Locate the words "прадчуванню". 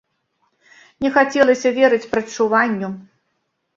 2.15-2.89